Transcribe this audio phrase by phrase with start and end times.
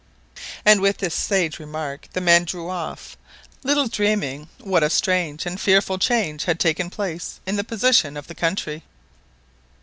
[0.65, 3.15] And with this sage remark the men drew off,
[3.61, 8.25] little dreaming what a strange and fearful change had taken place in the position of
[8.25, 8.81] the country.